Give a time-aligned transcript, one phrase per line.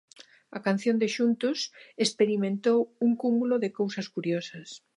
[0.57, 1.57] A canción de Xuntos
[2.05, 4.69] experimentou un cúmulo de cousas curiosas.